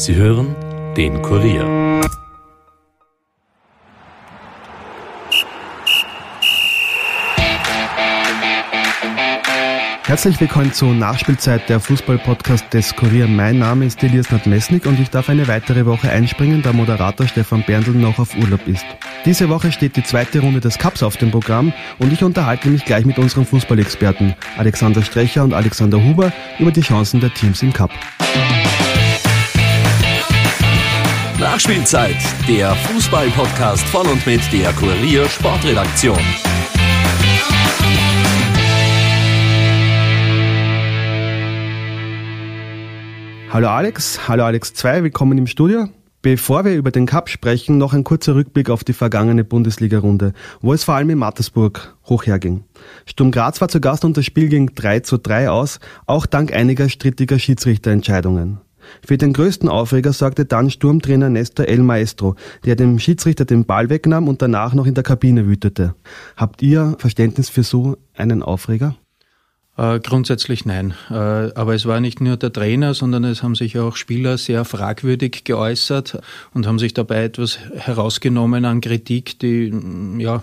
Sie 0.00 0.14
hören 0.14 0.56
den 0.96 1.20
Kurier. 1.20 2.00
Herzlich 10.04 10.40
willkommen 10.40 10.72
zur 10.72 10.94
Nachspielzeit 10.94 11.68
der 11.68 11.80
Fußball-Podcast 11.80 12.72
des 12.72 12.96
Kurier. 12.96 13.28
Mein 13.28 13.58
Name 13.58 13.84
ist 13.84 14.02
Elias 14.02 14.30
Nadmesnik 14.30 14.86
und 14.86 14.98
ich 14.98 15.10
darf 15.10 15.28
eine 15.28 15.46
weitere 15.48 15.84
Woche 15.84 16.08
einspringen, 16.08 16.62
da 16.62 16.72
Moderator 16.72 17.28
Stefan 17.28 17.62
Berndl 17.66 17.90
noch 17.90 18.18
auf 18.18 18.34
Urlaub 18.38 18.66
ist. 18.66 18.86
Diese 19.26 19.50
Woche 19.50 19.70
steht 19.70 19.96
die 19.96 20.02
zweite 20.02 20.40
Runde 20.40 20.60
des 20.60 20.78
Cups 20.78 21.02
auf 21.02 21.18
dem 21.18 21.30
Programm 21.30 21.74
und 21.98 22.10
ich 22.10 22.24
unterhalte 22.24 22.70
mich 22.70 22.86
gleich 22.86 23.04
mit 23.04 23.18
unseren 23.18 23.44
Fußballexperten 23.44 24.34
Alexander 24.56 25.02
Strecher 25.02 25.44
und 25.44 25.52
Alexander 25.52 26.02
Huber 26.02 26.32
über 26.58 26.70
die 26.70 26.80
Chancen 26.80 27.20
der 27.20 27.34
Teams 27.34 27.62
im 27.62 27.74
Cup. 27.74 27.90
Nachspielzeit, 31.40 32.18
der 32.46 32.74
Fußball-Podcast 32.74 33.88
von 33.88 34.06
und 34.06 34.26
mit 34.26 34.42
der 34.52 34.74
Kurier 34.74 35.26
Sportredaktion. 35.26 36.18
Hallo 43.48 43.68
Alex, 43.68 44.28
hallo 44.28 44.44
Alex 44.44 44.74
2, 44.74 45.02
willkommen 45.04 45.38
im 45.38 45.46
Studio. 45.46 45.88
Bevor 46.20 46.66
wir 46.66 46.74
über 46.74 46.90
den 46.90 47.06
Cup 47.06 47.30
sprechen, 47.30 47.78
noch 47.78 47.94
ein 47.94 48.04
kurzer 48.04 48.34
Rückblick 48.34 48.68
auf 48.68 48.84
die 48.84 48.92
vergangene 48.92 49.42
Bundesliga-Runde, 49.42 50.34
wo 50.60 50.74
es 50.74 50.84
vor 50.84 50.96
allem 50.96 51.08
in 51.08 51.18
Mattersburg 51.18 51.96
hoch 52.04 52.26
herging. 52.26 52.64
Sturm 53.06 53.30
Graz 53.30 53.62
war 53.62 53.68
zu 53.68 53.80
Gast 53.80 54.04
und 54.04 54.14
das 54.14 54.26
Spiel 54.26 54.50
ging 54.50 54.74
3 54.74 55.00
zu 55.00 55.16
3 55.16 55.48
aus, 55.48 55.80
auch 56.04 56.26
dank 56.26 56.52
einiger 56.52 56.90
strittiger 56.90 57.38
Schiedsrichterentscheidungen. 57.38 58.60
Für 59.06 59.18
den 59.18 59.32
größten 59.32 59.68
Aufreger 59.68 60.12
sorgte 60.12 60.44
dann 60.44 60.70
Sturmtrainer 60.70 61.28
Nestor 61.28 61.66
El 61.66 61.82
Maestro, 61.82 62.36
der 62.64 62.76
dem 62.76 62.98
Schiedsrichter 62.98 63.44
den 63.44 63.64
Ball 63.64 63.90
wegnahm 63.90 64.28
und 64.28 64.42
danach 64.42 64.74
noch 64.74 64.86
in 64.86 64.94
der 64.94 65.04
Kabine 65.04 65.46
wütete. 65.46 65.94
Habt 66.36 66.62
ihr 66.62 66.96
Verständnis 66.98 67.48
für 67.48 67.62
so 67.62 67.96
einen 68.14 68.42
Aufreger? 68.42 68.96
Äh, 69.80 70.00
grundsätzlich 70.00 70.66
nein. 70.66 70.92
Äh, 71.08 71.14
aber 71.14 71.74
es 71.74 71.86
war 71.86 72.00
nicht 72.00 72.20
nur 72.20 72.36
der 72.36 72.52
Trainer, 72.52 72.92
sondern 72.92 73.24
es 73.24 73.42
haben 73.42 73.54
sich 73.54 73.78
auch 73.78 73.96
Spieler 73.96 74.36
sehr 74.36 74.66
fragwürdig 74.66 75.44
geäußert 75.44 76.20
und 76.52 76.66
haben 76.66 76.78
sich 76.78 76.92
dabei 76.92 77.24
etwas 77.24 77.58
herausgenommen 77.74 78.66
an 78.66 78.82
Kritik, 78.82 79.38
die 79.38 79.72
ja 80.18 80.42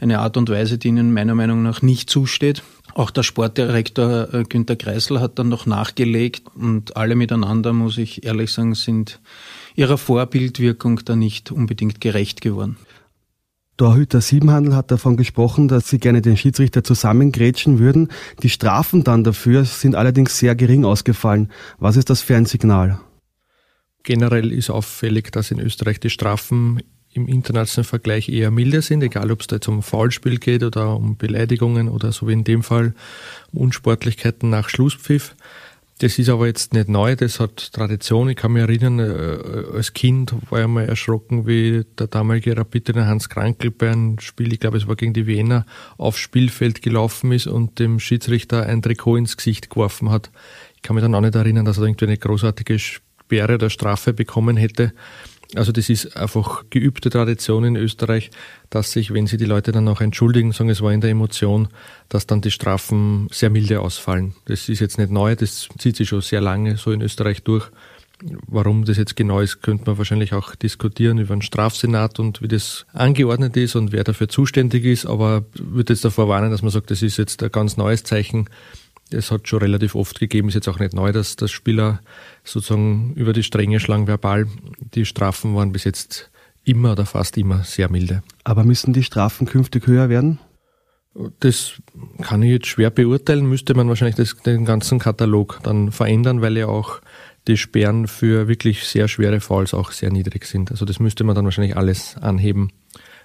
eine 0.00 0.20
Art 0.20 0.38
und 0.38 0.48
Weise, 0.48 0.78
die 0.78 0.88
ihnen 0.88 1.12
meiner 1.12 1.34
Meinung 1.34 1.62
nach 1.62 1.82
nicht 1.82 2.08
zusteht. 2.08 2.62
Auch 2.94 3.10
der 3.10 3.22
Sportdirektor 3.22 4.34
äh, 4.34 4.44
Günter 4.44 4.76
Kreisel 4.76 5.20
hat 5.20 5.38
dann 5.38 5.48
noch 5.48 5.66
nachgelegt 5.66 6.42
und 6.54 6.96
alle 6.96 7.14
miteinander, 7.14 7.72
muss 7.72 7.98
ich 7.98 8.24
ehrlich 8.24 8.52
sagen, 8.52 8.74
sind 8.74 9.20
ihrer 9.74 9.98
Vorbildwirkung 9.98 11.00
da 11.04 11.16
nicht 11.16 11.52
unbedingt 11.52 12.00
gerecht 12.00 12.40
geworden. 12.40 12.76
Torhüter 13.76 14.20
Siebenhandel 14.20 14.76
hat 14.76 14.90
davon 14.90 15.16
gesprochen, 15.16 15.66
dass 15.66 15.88
sie 15.88 15.98
gerne 15.98 16.20
den 16.20 16.36
Schiedsrichter 16.36 16.84
zusammengrätschen 16.84 17.78
würden. 17.78 18.08
Die 18.42 18.50
Strafen 18.50 19.04
dann 19.04 19.24
dafür 19.24 19.64
sind 19.64 19.94
allerdings 19.94 20.36
sehr 20.36 20.54
gering 20.54 20.84
ausgefallen. 20.84 21.50
Was 21.78 21.96
ist 21.96 22.10
das 22.10 22.20
für 22.20 22.36
ein 22.36 22.44
Signal? 22.44 23.00
Generell 24.02 24.52
ist 24.52 24.68
auffällig, 24.68 25.32
dass 25.32 25.50
in 25.50 25.60
Österreich 25.60 25.98
die 25.98 26.10
Strafen 26.10 26.82
im 27.12 27.26
internationalen 27.26 27.88
Vergleich 27.88 28.28
eher 28.28 28.50
milder 28.50 28.82
sind, 28.82 29.02
egal 29.02 29.30
ob 29.30 29.40
es 29.40 29.48
da 29.48 29.56
jetzt 29.56 29.68
um 29.68 29.82
Foulspiel 29.82 30.38
geht 30.38 30.62
oder 30.62 30.94
um 30.96 31.16
Beleidigungen 31.16 31.88
oder 31.88 32.12
so 32.12 32.28
wie 32.28 32.32
in 32.32 32.44
dem 32.44 32.62
Fall 32.62 32.94
Unsportlichkeiten 33.52 34.48
nach 34.48 34.68
Schlusspfiff. 34.68 35.34
Das 36.00 36.18
ist 36.18 36.30
aber 36.30 36.46
jetzt 36.46 36.72
nicht 36.72 36.88
neu, 36.88 37.14
das 37.14 37.40
hat 37.40 37.74
Tradition. 37.74 38.30
Ich 38.30 38.36
kann 38.36 38.52
mich 38.52 38.62
erinnern, 38.62 39.00
äh, 39.00 39.76
als 39.76 39.92
Kind 39.92 40.34
war 40.48 40.62
ich 40.62 40.66
mal 40.66 40.86
erschrocken, 40.86 41.46
wie 41.46 41.84
der 41.98 42.06
damalige 42.06 42.56
Rapidiner 42.56 43.06
Hans 43.06 43.28
Krankel 43.28 43.70
bei 43.70 43.90
einem 43.90 44.18
Spiel, 44.18 44.50
ich 44.54 44.60
glaube 44.60 44.78
es 44.78 44.88
war 44.88 44.96
gegen 44.96 45.12
die 45.12 45.26
Wiener, 45.26 45.66
aufs 45.98 46.20
Spielfeld 46.20 46.80
gelaufen 46.80 47.32
ist 47.32 47.46
und 47.46 47.78
dem 47.78 48.00
Schiedsrichter 48.00 48.64
ein 48.64 48.80
Trikot 48.80 49.16
ins 49.16 49.36
Gesicht 49.36 49.68
geworfen 49.68 50.10
hat. 50.10 50.30
Ich 50.76 50.80
kann 50.80 50.94
mich 50.94 51.02
dann 51.02 51.14
auch 51.14 51.20
nicht 51.20 51.34
erinnern, 51.34 51.66
dass 51.66 51.76
er 51.76 51.84
irgendwie 51.84 52.06
eine 52.06 52.16
großartige 52.16 52.78
Sperre 52.78 53.56
oder 53.56 53.68
Strafe 53.68 54.14
bekommen 54.14 54.56
hätte. 54.56 54.94
Also 55.56 55.72
das 55.72 55.88
ist 55.88 56.16
einfach 56.16 56.64
geübte 56.70 57.10
Tradition 57.10 57.64
in 57.64 57.76
Österreich, 57.76 58.30
dass 58.70 58.92
sich, 58.92 59.12
wenn 59.12 59.26
sie 59.26 59.36
die 59.36 59.46
Leute 59.46 59.72
dann 59.72 59.88
auch 59.88 60.00
entschuldigen, 60.00 60.52
sagen, 60.52 60.70
es 60.70 60.80
war 60.80 60.92
in 60.92 61.00
der 61.00 61.10
Emotion, 61.10 61.68
dass 62.08 62.26
dann 62.26 62.40
die 62.40 62.52
Strafen 62.52 63.28
sehr 63.32 63.50
milde 63.50 63.80
ausfallen. 63.80 64.34
Das 64.44 64.68
ist 64.68 64.80
jetzt 64.80 64.98
nicht 64.98 65.10
neu, 65.10 65.34
das 65.34 65.68
zieht 65.78 65.96
sich 65.96 66.08
schon 66.08 66.20
sehr 66.20 66.40
lange 66.40 66.76
so 66.76 66.92
in 66.92 67.02
Österreich 67.02 67.42
durch. 67.42 67.68
Warum 68.46 68.84
das 68.84 68.98
jetzt 68.98 69.16
genau 69.16 69.40
ist, 69.40 69.62
könnte 69.62 69.86
man 69.86 69.98
wahrscheinlich 69.98 70.34
auch 70.34 70.54
diskutieren 70.54 71.18
über 71.18 71.32
einen 71.32 71.42
Strafsenat 71.42 72.20
und 72.20 72.42
wie 72.42 72.48
das 72.48 72.84
angeordnet 72.92 73.56
ist 73.56 73.76
und 73.76 73.92
wer 73.92 74.04
dafür 74.04 74.28
zuständig 74.28 74.84
ist. 74.84 75.06
Aber 75.06 75.44
ich 75.54 75.62
würde 75.64 75.94
jetzt 75.94 76.04
davor 76.04 76.28
warnen, 76.28 76.50
dass 76.50 76.62
man 76.62 76.70
sagt, 76.70 76.90
das 76.90 77.02
ist 77.02 77.16
jetzt 77.16 77.42
ein 77.42 77.50
ganz 77.50 77.76
neues 77.76 78.04
Zeichen 78.04 78.48
es 79.12 79.30
hat 79.30 79.48
schon 79.48 79.60
relativ 79.60 79.94
oft 79.94 80.18
gegeben, 80.20 80.48
ist 80.48 80.54
jetzt 80.54 80.68
auch 80.68 80.78
nicht 80.78 80.94
neu, 80.94 81.12
dass, 81.12 81.36
dass 81.36 81.50
Spieler 81.50 82.00
sozusagen 82.44 83.14
über 83.14 83.32
die 83.32 83.42
Stränge 83.42 83.80
schlagen 83.80 84.06
verbal. 84.06 84.46
Die 84.94 85.04
Strafen 85.04 85.54
waren 85.54 85.72
bis 85.72 85.84
jetzt 85.84 86.30
immer 86.64 86.92
oder 86.92 87.06
fast 87.06 87.36
immer 87.38 87.64
sehr 87.64 87.90
milde. 87.90 88.22
Aber 88.44 88.64
müssen 88.64 88.92
die 88.92 89.02
Strafen 89.02 89.46
künftig 89.46 89.86
höher 89.86 90.08
werden? 90.08 90.38
Das 91.40 91.72
kann 92.22 92.42
ich 92.42 92.50
jetzt 92.50 92.66
schwer 92.68 92.90
beurteilen, 92.90 93.46
müsste 93.46 93.74
man 93.74 93.88
wahrscheinlich 93.88 94.16
das, 94.16 94.36
den 94.36 94.64
ganzen 94.64 95.00
Katalog 95.00 95.58
dann 95.64 95.90
verändern, 95.90 96.40
weil 96.40 96.56
ja 96.56 96.66
auch 96.66 97.00
die 97.48 97.56
Sperren 97.56 98.06
für 98.06 98.46
wirklich 98.46 98.84
sehr 98.84 99.08
schwere 99.08 99.40
Fouls 99.40 99.74
auch 99.74 99.90
sehr 99.90 100.12
niedrig 100.12 100.44
sind. 100.44 100.70
Also 100.70 100.84
das 100.84 101.00
müsste 101.00 101.24
man 101.24 101.34
dann 101.34 101.44
wahrscheinlich 101.44 101.76
alles 101.76 102.16
anheben. 102.16 102.70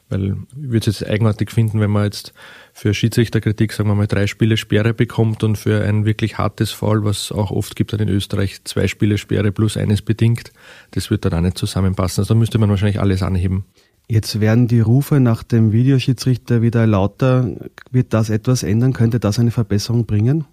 Weil 0.10 0.38
ich 0.56 0.72
würde 0.72 0.90
es 0.90 1.00
jetzt 1.00 1.10
eigenartig 1.10 1.52
finden, 1.52 1.80
wenn 1.80 1.92
man 1.92 2.06
jetzt 2.06 2.34
für 2.78 2.94
Schiedsrichterkritik, 2.94 3.72
sagen 3.72 3.88
wir 3.88 3.96
mal, 3.96 4.06
drei 4.06 4.28
Spiele 4.28 4.58
Sperre 4.58 4.94
bekommt 4.94 5.46
und 5.46 5.58
für 5.58 5.82
ein 5.86 6.04
wirklich 6.04 6.38
hartes 6.38 6.72
Foul, 6.72 7.06
was 7.06 7.32
auch 7.32 7.50
oft 7.50 7.78
gibt 7.78 7.94
dann 7.94 8.02
in 8.02 8.10
Österreich, 8.10 8.66
zwei 8.66 8.90
Spiele 8.90 9.18
Sperre 9.18 9.54
plus 9.54 9.78
eines 9.78 10.02
bedingt. 10.02 10.52
Das 10.92 11.10
wird 11.10 11.24
dann 11.24 11.34
auch 11.36 11.42
nicht 11.42 11.58
zusammenpassen. 11.58 12.22
Also 12.22 12.34
da 12.34 12.38
müsste 12.38 12.58
man 12.58 12.70
wahrscheinlich 12.70 13.00
alles 13.00 13.24
anheben. 13.24 13.64
Jetzt 14.10 14.42
werden 14.42 14.68
die 14.68 14.82
Rufe 14.82 15.22
nach 15.22 15.42
dem 15.42 15.72
Videoschiedsrichter 15.72 16.62
wieder 16.62 16.86
lauter. 16.86 17.50
Wird 17.92 18.14
das 18.14 18.30
etwas 18.30 18.62
ändern? 18.62 18.92
Könnte 18.92 19.22
das 19.22 19.40
eine 19.40 19.52
Verbesserung 19.52 20.06
bringen? 20.06 20.44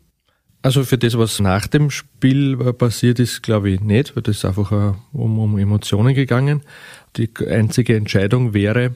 Also 0.62 0.84
für 0.84 0.98
das, 0.98 1.18
was 1.18 1.40
nach 1.40 1.66
dem 1.66 1.90
Spiel 1.90 2.56
passiert 2.74 3.18
ist, 3.18 3.42
glaube 3.42 3.70
ich 3.70 3.80
nicht, 3.80 4.14
weil 4.14 4.22
das 4.22 4.36
ist 4.36 4.44
einfach 4.44 4.94
um, 5.12 5.40
um 5.40 5.58
Emotionen 5.58 6.14
gegangen. 6.14 6.62
Die 7.16 7.28
einzige 7.48 7.96
Entscheidung 7.96 8.54
wäre, 8.54 8.94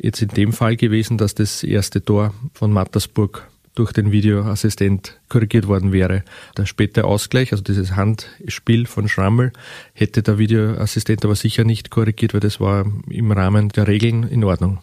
jetzt 0.00 0.22
in 0.22 0.28
dem 0.28 0.52
Fall 0.52 0.76
gewesen, 0.76 1.18
dass 1.18 1.34
das 1.34 1.62
erste 1.62 2.04
Tor 2.04 2.34
von 2.54 2.72
Mattersburg 2.72 3.48
durch 3.74 3.92
den 3.92 4.10
Videoassistent 4.10 5.20
korrigiert 5.28 5.68
worden 5.68 5.92
wäre. 5.92 6.24
Der 6.56 6.66
späte 6.66 7.04
Ausgleich, 7.04 7.52
also 7.52 7.62
dieses 7.62 7.94
Handspiel 7.94 8.86
von 8.86 9.08
Schrammel, 9.08 9.52
hätte 9.94 10.22
der 10.22 10.38
Videoassistent 10.38 11.24
aber 11.24 11.36
sicher 11.36 11.64
nicht 11.64 11.90
korrigiert, 11.90 12.34
weil 12.34 12.40
das 12.40 12.60
war 12.60 12.84
im 13.08 13.30
Rahmen 13.32 13.68
der 13.70 13.86
Regeln 13.86 14.24
in 14.24 14.44
Ordnung. 14.44 14.80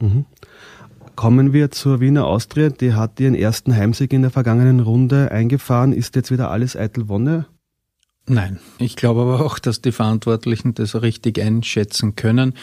Mhm. 0.00 0.24
Kommen 1.14 1.52
wir 1.52 1.70
zur 1.70 2.00
Wiener 2.00 2.26
Austria. 2.26 2.68
Die 2.68 2.92
hat 2.92 3.20
ihren 3.20 3.34
ersten 3.34 3.74
Heimsieg 3.74 4.12
in 4.12 4.22
der 4.22 4.30
vergangenen 4.30 4.80
Runde 4.80 5.30
eingefahren. 5.30 5.92
Ist 5.92 6.14
jetzt 6.14 6.30
wieder 6.30 6.50
alles 6.50 6.76
eitel 6.76 7.08
Wonne? 7.08 7.46
Nein. 8.26 8.58
Ich 8.78 8.96
glaube 8.96 9.22
aber 9.22 9.44
auch, 9.44 9.58
dass 9.58 9.80
die 9.80 9.92
Verantwortlichen 9.92 10.74
das 10.74 11.00
richtig 11.00 11.40
einschätzen 11.40 12.16
können. 12.16 12.54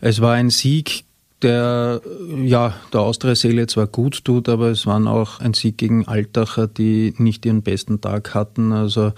Es 0.00 0.20
war 0.20 0.34
ein 0.34 0.50
Sieg 0.50 1.05
der 1.42 2.00
ja 2.44 2.74
der 2.92 3.00
Austria-Seele 3.00 3.66
zwar 3.66 3.86
gut 3.86 4.24
tut, 4.24 4.48
aber 4.48 4.70
es 4.70 4.86
waren 4.86 5.06
auch 5.06 5.40
ein 5.40 5.54
Sieg 5.54 5.76
gegen 5.78 6.08
Altacher, 6.08 6.66
die 6.66 7.14
nicht 7.18 7.44
ihren 7.44 7.62
besten 7.62 8.00
Tag 8.00 8.34
hatten. 8.34 8.72
Also 8.72 9.12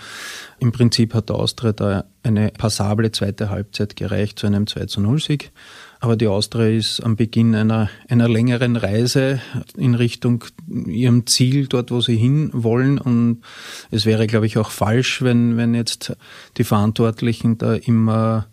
im 0.59 0.73
Prinzip 0.73 1.15
hat 1.15 1.29
der 1.29 1.37
Austria 1.37 1.73
da 1.73 2.05
eine 2.25 2.51
passable 2.51 3.13
zweite 3.13 3.51
Halbzeit 3.51 3.95
gereicht 3.95 4.39
zu 4.39 4.47
einem 4.47 4.67
2 4.67 4.87
zu 4.87 5.01
0 5.01 5.21
Sieg. 5.21 5.53
Aber 6.01 6.17
die 6.17 6.29
Austria 6.29 6.69
ist 6.69 7.01
am 7.01 7.17
Beginn 7.17 7.55
einer, 7.55 7.91
einer 8.09 8.29
längeren 8.29 8.77
Reise 8.77 9.41
in 9.77 9.95
Richtung 9.97 10.45
ihrem 10.69 11.27
Ziel, 11.27 11.67
dort 11.67 11.91
wo 11.91 12.01
sie 12.01 12.17
hin 12.17 12.51
wollen. 12.53 12.99
Und 12.99 13.43
es 13.91 14.07
wäre, 14.07 14.29
glaube 14.29 14.47
ich, 14.47 14.59
auch 14.59 14.71
falsch, 14.71 15.23
wenn, 15.23 15.57
wenn 15.57 15.75
jetzt 15.75 16.17
die 16.57 16.65
Verantwortlichen 16.65 17.59
da 17.59 17.75
immer 17.75 18.47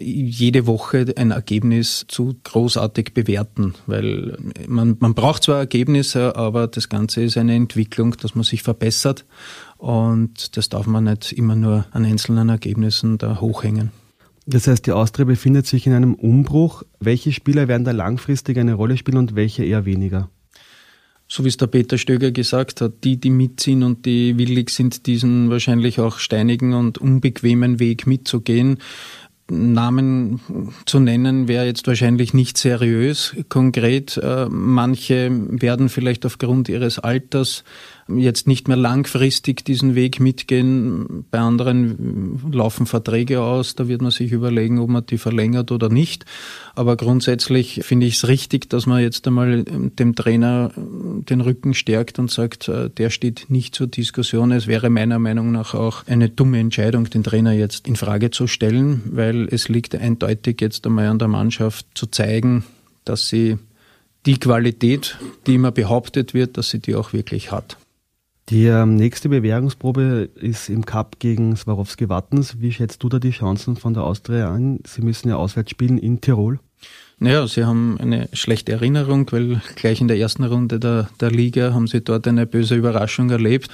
jede 0.00 0.66
Woche 0.66 1.12
ein 1.16 1.30
Ergebnis 1.30 2.06
zu 2.08 2.36
großartig 2.44 3.12
bewerten, 3.14 3.74
weil 3.86 4.36
man, 4.66 4.96
man 5.00 5.14
braucht 5.14 5.44
zwar 5.44 5.58
Ergebnisse, 5.58 6.36
aber 6.36 6.66
das 6.66 6.88
Ganze 6.88 7.22
ist 7.22 7.36
eine 7.36 7.54
Entwicklung, 7.54 8.16
dass 8.16 8.34
man 8.34 8.44
sich 8.44 8.62
verbessert 8.62 9.24
und 9.76 10.56
das 10.56 10.68
darf 10.68 10.86
man 10.86 11.04
nicht 11.04 11.32
immer 11.32 11.56
nur 11.56 11.86
an 11.90 12.04
einzelnen 12.04 12.48
Ergebnissen 12.48 13.18
da 13.18 13.40
hochhängen. 13.40 13.90
Das 14.46 14.66
heißt, 14.66 14.86
die 14.86 14.92
Austria 14.92 15.24
befindet 15.24 15.66
sich 15.66 15.86
in 15.86 15.92
einem 15.92 16.14
Umbruch. 16.14 16.82
Welche 16.98 17.32
Spieler 17.32 17.68
werden 17.68 17.84
da 17.84 17.92
langfristig 17.92 18.58
eine 18.58 18.74
Rolle 18.74 18.96
spielen 18.96 19.18
und 19.18 19.36
welche 19.36 19.64
eher 19.64 19.84
weniger? 19.84 20.28
so 21.28 21.44
wie 21.44 21.48
es 21.48 21.56
der 21.56 21.66
Peter 21.66 21.96
Stöger 21.96 22.30
gesagt 22.30 22.82
hat, 22.82 23.04
die, 23.04 23.16
die 23.16 23.30
mitziehen 23.30 23.84
und 23.84 24.04
die 24.04 24.36
willig 24.36 24.68
sind, 24.68 25.06
diesen 25.06 25.48
wahrscheinlich 25.48 25.98
auch 25.98 26.18
steinigen 26.18 26.74
und 26.74 26.98
unbequemen 26.98 27.80
Weg 27.80 28.06
mitzugehen, 28.06 28.76
Namen 29.52 30.40
zu 30.86 30.98
nennen, 30.98 31.46
wäre 31.46 31.66
jetzt 31.66 31.86
wahrscheinlich 31.86 32.32
nicht 32.32 32.56
seriös 32.56 33.36
konkret. 33.48 34.16
Äh, 34.16 34.46
manche 34.48 35.30
werden 35.30 35.88
vielleicht 35.88 36.24
aufgrund 36.24 36.68
ihres 36.68 36.98
Alters 36.98 37.64
jetzt 38.08 38.46
nicht 38.46 38.68
mehr 38.68 38.76
langfristig 38.76 39.64
diesen 39.64 39.94
Weg 39.94 40.20
mitgehen. 40.20 41.24
Bei 41.30 41.38
anderen 41.38 42.42
laufen 42.52 42.86
Verträge 42.86 43.42
aus, 43.42 43.74
da 43.74 43.88
wird 43.88 44.02
man 44.02 44.10
sich 44.10 44.32
überlegen, 44.32 44.78
ob 44.78 44.90
man 44.90 45.06
die 45.06 45.18
verlängert 45.18 45.70
oder 45.70 45.88
nicht. 45.88 46.24
Aber 46.74 46.96
grundsätzlich 46.96 47.80
finde 47.84 48.06
ich 48.06 48.14
es 48.14 48.28
richtig, 48.28 48.68
dass 48.70 48.86
man 48.86 49.02
jetzt 49.02 49.26
einmal 49.26 49.64
dem 49.64 50.14
Trainer 50.14 50.72
den 50.76 51.40
Rücken 51.40 51.74
stärkt 51.74 52.18
und 52.18 52.30
sagt, 52.30 52.68
äh, 52.68 52.90
der 52.90 53.10
steht 53.10 53.46
nicht 53.48 53.74
zur 53.74 53.86
Diskussion. 53.86 54.52
Es 54.52 54.66
wäre 54.66 54.90
meiner 54.90 55.18
Meinung 55.18 55.52
nach 55.52 55.74
auch 55.74 56.06
eine 56.06 56.28
dumme 56.28 56.58
Entscheidung, 56.58 57.08
den 57.08 57.22
Trainer 57.22 57.52
jetzt 57.52 57.86
in 57.86 57.96
Frage 57.96 58.30
zu 58.30 58.46
stellen, 58.46 59.02
weil 59.06 59.48
es 59.50 59.68
liegt 59.68 59.94
eindeutig 59.94 60.60
jetzt 60.60 60.86
einmal 60.86 61.06
an 61.06 61.18
der 61.18 61.28
Mannschaft 61.28 61.86
zu 61.94 62.06
zeigen, 62.06 62.64
dass 63.04 63.28
sie 63.28 63.58
die 64.26 64.38
Qualität, 64.38 65.18
die 65.46 65.56
immer 65.56 65.72
behauptet 65.72 66.34
wird, 66.34 66.56
dass 66.56 66.70
sie 66.70 66.78
die 66.78 66.94
auch 66.94 67.12
wirklich 67.12 67.50
hat. 67.50 67.76
Die 68.48 68.68
nächste 68.86 69.28
Bewährungsprobe 69.28 70.28
ist 70.34 70.68
im 70.68 70.84
Cup 70.84 71.18
gegen 71.20 71.56
Swarovski 71.56 72.08
Wattens. 72.08 72.60
Wie 72.60 72.72
schätzt 72.72 73.02
du 73.02 73.08
da 73.08 73.18
die 73.18 73.30
Chancen 73.30 73.76
von 73.76 73.94
der 73.94 74.02
Austria 74.02 74.52
an? 74.52 74.80
Sie 74.86 75.02
müssen 75.02 75.28
ja 75.28 75.36
auswärts 75.36 75.70
spielen 75.70 75.96
in 75.96 76.20
Tirol. 76.20 76.58
Naja, 77.18 77.46
sie 77.46 77.64
haben 77.64 77.98
eine 78.00 78.28
schlechte 78.32 78.72
Erinnerung, 78.72 79.30
weil 79.30 79.62
gleich 79.76 80.00
in 80.00 80.08
der 80.08 80.18
ersten 80.18 80.42
Runde 80.42 80.80
der, 80.80 81.08
der 81.20 81.30
Liga 81.30 81.72
haben 81.72 81.86
sie 81.86 82.00
dort 82.00 82.26
eine 82.26 82.46
böse 82.46 82.74
Überraschung 82.74 83.30
erlebt. 83.30 83.70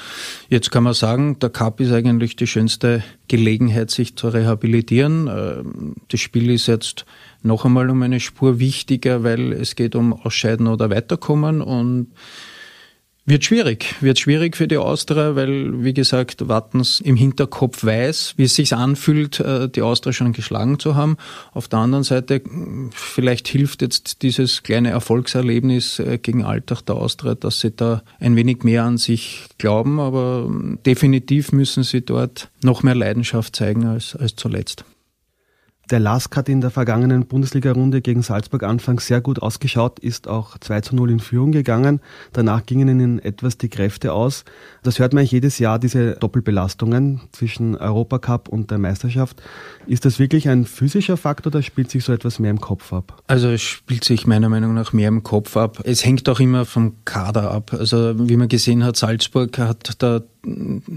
Jetzt 0.50 0.70
kann 0.70 0.82
man 0.82 0.92
sagen, 0.92 1.38
der 1.38 1.48
Cup 1.48 1.80
ist 1.80 1.90
eigentlich 1.90 2.36
die 2.36 2.46
schönste 2.46 3.02
Gelegenheit, 3.26 3.90
sich 3.90 4.16
zu 4.16 4.28
rehabilitieren. 4.28 5.28
Ähm, 5.28 5.94
das 6.08 6.20
Spiel 6.20 6.50
ist 6.50 6.66
jetzt 6.66 7.06
noch 7.42 7.64
einmal 7.64 7.88
um 7.88 8.02
eine 8.02 8.20
Spur 8.20 8.58
wichtiger, 8.58 9.24
weil 9.24 9.54
es 9.54 9.76
geht 9.76 9.94
um 9.94 10.12
Ausscheiden 10.12 10.66
oder 10.66 10.90
Weiterkommen 10.90 11.62
und 11.62 12.08
wird 13.28 13.44
schwierig, 13.44 13.94
wird 14.00 14.18
schwierig 14.18 14.56
für 14.56 14.66
die 14.66 14.78
Austria, 14.78 15.36
weil, 15.36 15.84
wie 15.84 15.92
gesagt, 15.92 16.48
Wattens 16.48 17.00
im 17.00 17.14
Hinterkopf 17.14 17.84
weiß, 17.84 18.34
wie 18.36 18.44
es 18.44 18.54
sich 18.54 18.74
anfühlt, 18.74 19.40
äh, 19.40 19.68
die 19.68 19.82
Austria 19.82 20.12
schon 20.12 20.32
geschlagen 20.32 20.78
zu 20.78 20.94
haben. 20.94 21.18
Auf 21.52 21.68
der 21.68 21.80
anderen 21.80 22.04
Seite, 22.04 22.40
vielleicht 22.90 23.48
hilft 23.48 23.82
jetzt 23.82 24.22
dieses 24.22 24.62
kleine 24.62 24.90
Erfolgserlebnis 24.90 25.98
äh, 25.98 26.18
gegen 26.18 26.42
Alltag 26.42 26.82
der 26.86 26.96
Austria, 26.96 27.34
dass 27.34 27.60
sie 27.60 27.70
da 27.70 28.02
ein 28.18 28.34
wenig 28.34 28.62
mehr 28.62 28.84
an 28.84 28.96
sich 28.96 29.44
glauben, 29.58 30.00
aber 30.00 30.46
ähm, 30.46 30.78
definitiv 30.86 31.52
müssen 31.52 31.82
sie 31.82 32.00
dort 32.00 32.48
noch 32.62 32.82
mehr 32.82 32.94
Leidenschaft 32.94 33.54
zeigen 33.54 33.86
als, 33.86 34.16
als 34.16 34.36
zuletzt. 34.36 34.84
Der 35.90 36.00
Lask 36.00 36.36
hat 36.36 36.50
in 36.50 36.60
der 36.60 36.70
vergangenen 36.70 37.24
Bundesliga-Runde 37.24 38.02
gegen 38.02 38.20
Salzburg 38.20 38.62
anfangs 38.62 39.06
sehr 39.06 39.22
gut 39.22 39.40
ausgeschaut, 39.40 39.98
ist 39.98 40.28
auch 40.28 40.58
2 40.58 40.82
zu 40.82 40.94
0 40.94 41.12
in 41.12 41.20
Führung 41.20 41.50
gegangen. 41.50 42.00
Danach 42.34 42.66
gingen 42.66 42.88
ihnen 42.88 43.18
etwas 43.18 43.56
die 43.56 43.70
Kräfte 43.70 44.12
aus. 44.12 44.44
Das 44.82 44.98
hört 44.98 45.14
man 45.14 45.24
jedes 45.24 45.58
Jahr, 45.58 45.78
diese 45.78 46.12
Doppelbelastungen 46.16 47.22
zwischen 47.32 47.74
Europacup 47.74 48.50
und 48.50 48.70
der 48.70 48.76
Meisterschaft. 48.76 49.42
Ist 49.86 50.04
das 50.04 50.18
wirklich 50.18 50.50
ein 50.50 50.66
physischer 50.66 51.16
Faktor 51.16 51.52
oder 51.52 51.62
spielt 51.62 51.90
sich 51.90 52.04
so 52.04 52.12
etwas 52.12 52.38
mehr 52.38 52.50
im 52.50 52.60
Kopf 52.60 52.92
ab? 52.92 53.22
Also 53.26 53.48
es 53.48 53.62
spielt 53.62 54.04
sich 54.04 54.26
meiner 54.26 54.50
Meinung 54.50 54.74
nach 54.74 54.92
mehr 54.92 55.08
im 55.08 55.22
Kopf 55.22 55.56
ab. 55.56 55.80
Es 55.84 56.04
hängt 56.04 56.28
auch 56.28 56.40
immer 56.40 56.66
vom 56.66 56.96
Kader 57.06 57.50
ab. 57.50 57.72
Also 57.72 58.28
wie 58.28 58.36
man 58.36 58.48
gesehen 58.48 58.84
hat, 58.84 58.96
Salzburg 58.96 59.56
hat 59.56 60.02
da 60.02 60.20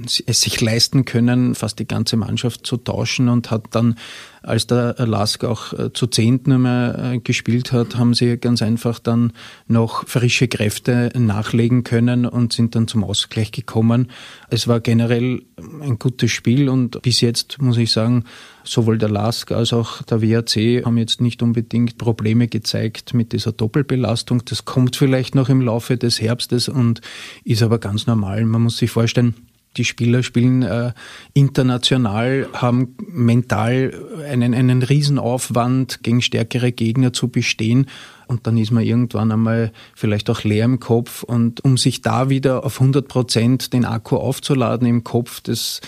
es 0.05 0.41
sich 0.41 0.61
leisten 0.61 1.05
können, 1.05 1.55
fast 1.55 1.79
die 1.79 1.87
ganze 1.87 2.15
Mannschaft 2.15 2.65
zu 2.65 2.77
tauschen 2.77 3.27
und 3.29 3.49
hat 3.49 3.65
dann, 3.71 3.95
als 4.43 4.67
der 4.67 4.95
Lask 4.99 5.43
auch 5.43 5.73
äh, 5.73 5.93
zu 5.93 6.07
zehnt 6.07 6.47
nur 6.47 6.59
mehr 6.59 7.13
äh, 7.13 7.19
gespielt 7.19 7.71
hat, 7.71 7.97
haben 7.97 8.13
sie 8.13 8.37
ganz 8.37 8.61
einfach 8.61 8.99
dann 8.99 9.33
noch 9.67 10.07
frische 10.07 10.47
Kräfte 10.47 11.11
nachlegen 11.17 11.83
können 11.83 12.25
und 12.25 12.53
sind 12.53 12.75
dann 12.75 12.87
zum 12.87 13.03
Ausgleich 13.03 13.51
gekommen. 13.51 14.11
Es 14.49 14.67
war 14.67 14.79
generell 14.79 15.43
ein 15.81 15.97
gutes 15.97 16.31
Spiel 16.31 16.69
und 16.69 17.01
bis 17.01 17.21
jetzt 17.21 17.61
muss 17.61 17.77
ich 17.77 17.91
sagen, 17.91 18.25
sowohl 18.63 18.97
der 18.97 19.09
LASK 19.09 19.51
als 19.51 19.73
auch 19.73 20.01
der 20.03 20.21
WAC 20.21 20.85
haben 20.85 20.97
jetzt 20.97 21.21
nicht 21.21 21.41
unbedingt 21.41 21.97
Probleme 21.97 22.47
gezeigt 22.47 23.13
mit 23.13 23.33
dieser 23.33 23.51
Doppelbelastung. 23.51 24.43
Das 24.45 24.65
kommt 24.65 24.95
vielleicht 24.95 25.35
noch 25.35 25.49
im 25.49 25.61
Laufe 25.61 25.97
des 25.97 26.21
Herbstes 26.21 26.69
und 26.69 27.01
ist 27.43 27.63
aber 27.63 27.79
ganz 27.79 28.07
normal. 28.07 28.45
Man 28.45 28.63
muss 28.63 28.77
sich 28.77 28.91
vorstellen, 28.91 29.35
die 29.77 29.85
Spieler 29.85 30.21
spielen 30.21 30.63
äh, 30.63 30.91
international, 31.33 32.49
haben 32.53 32.95
mental 33.07 33.93
einen, 34.29 34.53
einen 34.53 34.83
Riesenaufwand, 34.83 36.03
gegen 36.03 36.21
stärkere 36.21 36.71
Gegner 36.71 37.13
zu 37.13 37.29
bestehen. 37.29 37.87
Und 38.27 38.47
dann 38.47 38.57
ist 38.57 38.71
man 38.71 38.83
irgendwann 38.83 39.31
einmal 39.31 39.71
vielleicht 39.95 40.29
auch 40.29 40.43
leer 40.43 40.65
im 40.65 40.79
Kopf. 40.79 41.23
Und 41.23 41.63
um 41.63 41.77
sich 41.77 42.01
da 42.01 42.29
wieder 42.29 42.65
auf 42.65 42.81
100 42.81 43.07
Prozent 43.07 43.73
den 43.73 43.85
Akku 43.85 44.17
aufzuladen 44.17 44.87
im 44.87 45.03
Kopf, 45.05 45.39
das 45.41 45.79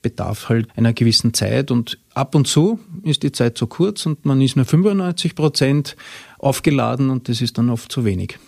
bedarf 0.00 0.48
halt 0.48 0.68
einer 0.76 0.94
gewissen 0.94 1.34
Zeit. 1.34 1.70
Und 1.70 1.98
ab 2.16 2.34
und 2.34 2.46
zu 2.46 2.80
ist 3.02 3.22
die 3.22 3.32
Zeit 3.32 3.58
zu 3.58 3.66
kurz 3.66 4.06
und 4.06 4.24
man 4.24 4.40
ist 4.40 4.56
nur 4.56 4.64
95 4.64 5.34
Prozent 5.34 5.96
aufgeladen 6.38 7.10
und 7.10 7.28
das 7.28 7.42
ist 7.42 7.58
dann 7.58 7.70
oft 7.70 7.92
zu 7.92 8.04
wenig. 8.04 8.38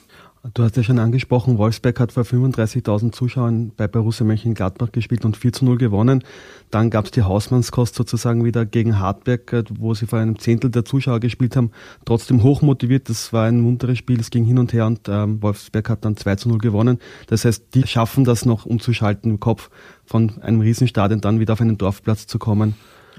Du 0.55 0.62
hast 0.62 0.76
ja 0.76 0.85
schon 0.85 1.00
angesprochen, 1.00 1.59
Wolfsberg 1.59 1.99
hat 1.99 2.12
vor 2.12 2.23
35.000 2.23 3.12
Zuschauern 3.12 3.73
bei 3.76 3.88
Borussia 3.88 4.25
Mönchengladbach 4.25 4.93
gespielt 4.93 5.25
und 5.25 5.37
4 5.37 5.53
zu 5.53 5.65
0 5.65 5.79
gewonnen. 5.79 6.23
Dann 6.70 6.91
gab 6.91 7.06
es 7.06 7.11
die 7.11 7.23
Hausmannskost 7.23 7.94
sozusagen 7.94 8.44
wieder 8.44 8.65
gegen 8.65 9.00
Hartberg, 9.00 9.65
wo 9.79 9.94
sie 9.94 10.06
vor 10.06 10.21
einem 10.21 10.38
Zehntel 10.38 10.71
der 10.71 10.85
Zuschauer 10.85 11.19
gespielt 11.21 11.56
haben. 11.56 11.73
Trotzdem 12.05 12.44
hochmotiviert, 12.44 13.09
das 13.09 13.32
war 13.32 13.47
ein 13.47 13.61
munteres 13.61 13.99
Spiel, 13.99 14.21
es 14.21 14.31
ging 14.31 14.44
hin 14.44 14.59
und 14.59 14.73
her 14.73 14.87
und 14.87 15.09
ähm, 15.09 15.43
Wolfsberg 15.43 15.91
hat 15.91 16.05
dann 16.05 16.17
2 16.17 16.37
zu 16.37 16.49
0 16.49 16.59
gewonnen. 16.59 17.00
Das 17.26 17.44
heißt, 17.44 17.75
die 17.75 17.87
schaffen 17.87 18.25
das 18.25 18.47
noch 18.47 18.64
umzuschalten 18.64 19.32
im 19.32 19.41
Kopf, 19.41 19.71
von 20.06 20.41
einem 20.41 20.61
Riesenstadion 20.61 21.21
dann 21.21 21.41
wieder 21.41 21.55
auf 21.55 21.61
einen 21.61 21.79
Dorfplatz 21.79 22.29
zu 22.29 22.38
kommen. 22.38 22.75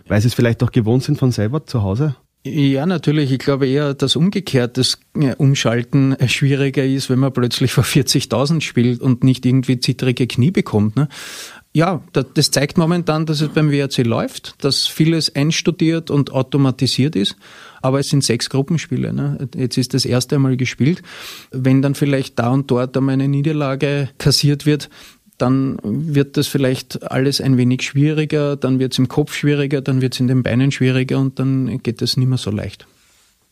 Weil 0.09 0.19
sie 0.19 0.27
es 0.27 0.33
vielleicht 0.33 0.61
auch 0.61 0.71
gewohnt 0.71 1.03
sind 1.03 1.17
von 1.17 1.31
selber 1.31 1.65
zu 1.65 1.83
Hause? 1.83 2.15
Ja, 2.45 2.85
natürlich. 2.85 3.31
Ich 3.31 3.39
glaube 3.39 3.67
eher, 3.67 3.93
dass 3.93 4.15
umgekehrt 4.15 4.77
das 4.77 4.99
Umschalten 5.37 6.15
schwieriger 6.27 6.85
ist, 6.85 7.09
wenn 7.09 7.19
man 7.19 7.33
plötzlich 7.33 7.71
vor 7.73 7.83
40.000 7.83 8.61
spielt 8.61 9.01
und 9.01 9.23
nicht 9.23 9.45
irgendwie 9.45 9.79
zittrige 9.79 10.25
Knie 10.25 10.51
bekommt. 10.51 10.95
Ne? 10.95 11.09
Ja, 11.73 12.01
das 12.13 12.49
zeigt 12.49 12.77
momentan, 12.77 13.25
dass 13.25 13.41
es 13.41 13.49
beim 13.49 13.71
WRC 13.71 13.99
läuft, 13.99 14.55
dass 14.63 14.87
vieles 14.87 15.35
einstudiert 15.35 16.09
und 16.09 16.31
automatisiert 16.31 17.15
ist. 17.15 17.35
Aber 17.81 17.99
es 17.99 18.09
sind 18.09 18.23
sechs 18.23 18.49
Gruppenspiele. 18.49 19.13
Ne? 19.13 19.49
Jetzt 19.55 19.77
ist 19.77 19.93
das 19.93 20.05
erste 20.05 20.39
Mal 20.39 20.57
gespielt. 20.57 21.03
Wenn 21.51 21.81
dann 21.81 21.93
vielleicht 21.93 22.39
da 22.39 22.49
und 22.49 22.71
dort 22.71 22.97
einmal 22.97 23.13
eine 23.13 23.27
Niederlage 23.27 24.09
kassiert 24.17 24.65
wird, 24.65 24.89
dann 25.41 25.77
wird 25.83 26.37
das 26.37 26.47
vielleicht 26.47 27.09
alles 27.11 27.41
ein 27.41 27.57
wenig 27.57 27.81
schwieriger, 27.81 28.55
dann 28.55 28.79
wird 28.79 28.93
es 28.93 28.99
im 28.99 29.07
Kopf 29.07 29.33
schwieriger, 29.33 29.81
dann 29.81 30.01
wird 30.01 30.13
es 30.13 30.19
in 30.19 30.27
den 30.27 30.43
Beinen 30.43 30.71
schwieriger 30.71 31.19
und 31.19 31.39
dann 31.39 31.81
geht 31.81 32.01
es 32.01 32.17
nicht 32.17 32.27
mehr 32.27 32.37
so 32.37 32.51
leicht. 32.51 32.87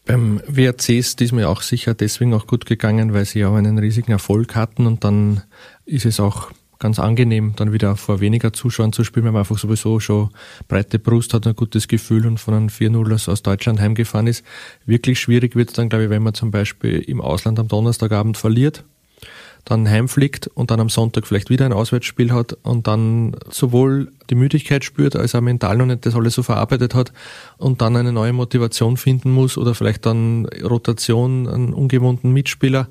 Beim 0.05 0.41
WRC 0.47 0.89
ist 0.89 1.19
diesmal 1.19 1.45
auch 1.45 1.61
sicher 1.61 1.93
deswegen 1.93 2.33
auch 2.33 2.47
gut 2.47 2.65
gegangen, 2.65 3.13
weil 3.13 3.25
sie 3.25 3.43
auch 3.43 3.55
einen 3.55 3.77
riesigen 3.77 4.11
Erfolg 4.11 4.55
hatten 4.55 4.85
und 4.85 5.03
dann 5.03 5.43
ist 5.85 6.05
es 6.05 6.19
auch 6.19 6.51
ganz 6.79 6.99
angenehm, 6.99 7.53
dann 7.55 7.73
wieder 7.73 7.95
vor 7.95 8.19
weniger 8.19 8.53
Zuschauern 8.53 8.93
zu 8.93 9.03
spielen, 9.03 9.25
weil 9.25 9.31
man 9.31 9.41
einfach 9.41 9.57
sowieso 9.57 9.99
schon 9.99 10.29
breite 10.67 10.99
Brust 10.99 11.33
hat, 11.33 11.47
ein 11.47 11.55
gutes 11.55 11.87
Gefühl 11.87 12.27
und 12.27 12.39
von 12.39 12.53
einem 12.53 12.67
4-0 12.67 13.29
aus 13.29 13.43
Deutschland 13.43 13.79
heimgefahren 13.79 14.27
ist. 14.27 14.45
Wirklich 14.85 15.19
schwierig 15.19 15.55
wird 15.55 15.69
es 15.69 15.75
dann, 15.75 15.89
glaube 15.89 16.05
ich, 16.05 16.09
wenn 16.09 16.23
man 16.23 16.33
zum 16.33 16.51
Beispiel 16.51 16.99
im 16.99 17.19
Ausland 17.19 17.59
am 17.59 17.67
Donnerstagabend 17.67 18.37
verliert 18.37 18.83
dann 19.69 19.87
heimfliegt 19.87 20.47
und 20.47 20.71
dann 20.71 20.79
am 20.79 20.89
Sonntag 20.89 21.27
vielleicht 21.27 21.49
wieder 21.49 21.65
ein 21.65 21.73
Auswärtsspiel 21.73 22.31
hat 22.31 22.57
und 22.63 22.87
dann 22.87 23.35
sowohl 23.49 24.11
die 24.29 24.35
Müdigkeit 24.35 24.83
spürt, 24.83 25.15
als 25.15 25.33
er 25.33 25.41
mental 25.41 25.77
noch 25.77 25.85
nicht 25.85 26.05
das 26.05 26.15
alles 26.15 26.33
so 26.33 26.43
verarbeitet 26.43 26.95
hat 26.95 27.13
und 27.57 27.81
dann 27.81 27.95
eine 27.95 28.11
neue 28.11 28.33
Motivation 28.33 28.97
finden 28.97 29.31
muss 29.31 29.57
oder 29.57 29.75
vielleicht 29.75 30.05
dann 30.05 30.45
Rotation, 30.45 31.47
einen 31.47 31.73
ungewohnten 31.73 32.31
Mitspieler. 32.31 32.87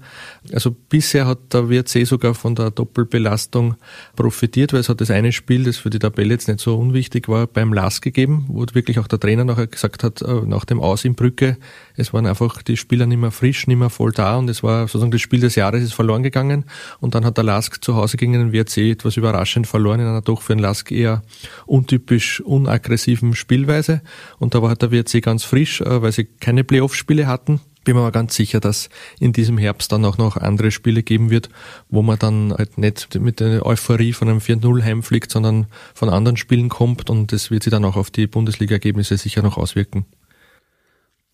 Also 0.53 0.71
bisher 0.71 1.27
hat 1.27 1.53
der 1.53 1.69
WRC 1.69 2.07
sogar 2.07 2.35
von 2.35 2.55
der 2.55 2.71
Doppelbelastung 2.71 3.77
profitiert, 4.15 4.73
weil 4.73 4.81
es 4.81 4.89
hat 4.89 5.01
das 5.01 5.11
eine 5.11 5.33
Spiel, 5.33 5.65
das 5.65 5.77
für 5.77 5.91
die 5.91 5.99
Tabelle 5.99 6.35
jetzt 6.35 6.49
nicht 6.49 6.61
so 6.61 6.77
unwichtig 6.77 7.29
war, 7.29 7.47
beim 7.47 7.73
LAS 7.73 8.01
gegeben, 8.01 8.47
wo 8.49 8.65
wirklich 8.73 8.99
auch 8.99 9.07
der 9.07 9.21
Trainer 9.21 9.45
nachher 9.45 9.67
gesagt 9.67 10.03
hat, 10.03 10.23
äh, 10.23 10.43
nach 10.47 10.65
dem 10.65 10.81
Aus 10.81 11.05
in 11.05 11.15
Brücke, 11.15 11.57
es 11.97 12.13
waren 12.13 12.27
einfach 12.27 12.63
die 12.63 12.77
Spieler 12.77 13.07
nicht 13.07 13.19
mehr 13.19 13.31
frisch, 13.31 13.67
nicht 13.67 13.79
mehr 13.79 13.91
voll 13.91 14.13
da 14.13 14.37
und 14.37 14.49
es 14.49 14.63
war 14.63 14.83
sozusagen 14.83 15.11
das 15.11 15.21
Spiel 15.21 15.41
des 15.41 15.55
Jahres 15.55 15.83
ist 15.83 15.95
verloren 15.95 16.23
gegangen 16.23 16.65
und 17.01 17.15
dann 17.15 17.25
hat 17.25 17.37
der 17.37 17.45
LASK 17.45 17.83
zu 17.83 17.95
Hause 17.97 18.17
gegen 18.17 18.33
den 18.33 18.53
WRC 18.53 18.91
etwas 18.91 19.17
überraschend 19.17 19.67
verloren 19.67 20.01
in 20.01 20.07
einer 20.07 20.23
doch 20.23 20.43
für 20.43 20.55
den 20.55 20.61
LASK 20.61 20.93
eher 20.93 21.23
untypisch 21.67 22.41
unaggressiven 22.41 23.35
Spielweise. 23.35 24.03
Und 24.39 24.55
da 24.55 24.63
war 24.63 24.75
der 24.77 24.91
WRC 24.91 25.23
ganz 25.23 25.45
frisch, 25.45 25.81
äh, 25.81 26.03
weil 26.03 26.13
sie 26.13 26.25
keine 26.25 26.65
Playoff-Spiele 26.65 27.27
hatten. 27.27 27.61
bin 27.85 27.95
mir 27.95 28.03
aber 28.03 28.13
ganz 28.13 28.35
sicher, 28.35 28.61
dass 28.61 28.89
in 29.21 29.33
diesem 29.33 29.59
Herbst 29.59 29.93
dann 29.93 30.05
auch 30.05 30.19
noch 30.19 30.37
andere 30.37 30.71
Spiele 30.71 31.03
geben 31.03 31.31
wird, 31.31 31.49
wo 31.89 32.03
man 32.03 32.19
dann 32.19 32.53
halt 32.53 32.79
nicht 32.79 33.15
mit 33.21 33.41
der 33.41 33.65
Euphorie 33.65 34.13
von 34.13 34.29
einem 34.29 34.39
4-0 34.41 34.83
heimfliegt, 34.83 35.31
sondern 35.31 35.67
von 35.95 36.09
anderen 36.09 36.37
Spielen 36.37 36.69
kommt 36.69 37.11
und 37.11 37.33
das 37.33 37.51
wird 37.51 37.63
sich 37.63 37.71
dann 37.71 37.85
auch 37.85 37.97
auf 37.97 38.11
die 38.11 38.27
Bundesliga-Ergebnisse 38.27 39.17
sicher 39.17 39.43
noch 39.43 39.57
auswirken. 39.57 40.07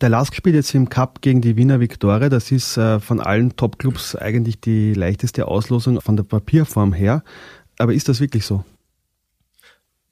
Der 0.02 0.08
LASK 0.08 0.34
spielt 0.34 0.56
jetzt 0.56 0.75
im 0.75 0.88
Cup 0.88 1.22
gegen 1.22 1.40
die 1.42 1.56
Wiener 1.56 1.78
Viktoria. 1.78 2.28
Das 2.28 2.50
ist 2.50 2.76
äh, 2.76 2.99
von 2.99 3.20
allen 3.20 3.54
Topclubs 3.54 4.16
eigentlich 4.16 4.61
die 4.61 4.94
leichteste 4.94 5.46
Auslosung 5.46 6.00
von 6.00 6.16
der 6.16 6.25
Papierform 6.25 6.92
her. 6.92 7.22
Aber 7.78 7.94
ist 7.94 8.08
das 8.08 8.20
wirklich 8.20 8.44
so? 8.44 8.64